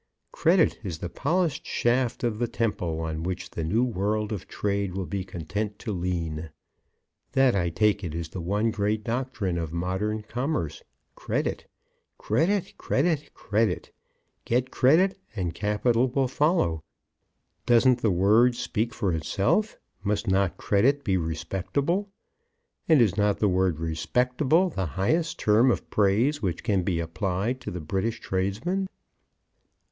Credit 0.31 0.79
is 0.83 0.97
the 0.97 1.09
polished 1.11 1.67
shaft 1.67 2.23
of 2.23 2.39
the 2.39 2.47
temple 2.47 3.01
on 3.01 3.21
which 3.21 3.51
the 3.51 3.63
new 3.63 3.83
world 3.83 4.31
of 4.31 4.47
trade 4.47 4.95
will 4.95 5.05
be 5.05 5.23
content 5.23 5.77
to 5.77 5.91
lean. 5.91 6.49
That, 7.33 7.55
I 7.55 7.69
take 7.69 8.03
it, 8.03 8.15
is 8.15 8.29
the 8.29 8.41
one 8.41 8.71
great 8.71 9.03
doctrine 9.03 9.59
of 9.59 9.71
modern 9.71 10.23
commerce. 10.23 10.81
Credit, 11.13 11.67
credit, 12.17 12.75
credit. 12.79 13.91
Get 14.43 14.71
credit, 14.71 15.19
and 15.35 15.53
capital 15.53 16.07
will 16.07 16.27
follow. 16.27 16.83
Doesn't 17.67 18.01
the 18.01 18.09
word 18.09 18.55
speak 18.55 18.95
for 18.95 19.13
itself? 19.13 19.77
Must 20.03 20.27
not 20.27 20.57
credit 20.57 21.03
be 21.03 21.15
respectable? 21.15 22.09
And 22.89 23.01
is 23.03 23.17
not 23.17 23.37
the 23.37 23.47
word 23.47 23.79
"respectable" 23.79 24.71
the 24.71 24.87
highest 24.97 25.37
term 25.37 25.69
of 25.69 25.91
praise 25.91 26.41
which 26.41 26.63
can 26.63 26.81
be 26.81 26.99
applied 26.99 27.61
to 27.61 27.69
the 27.69 27.81
British 27.81 28.19
tradesman? 28.19 28.89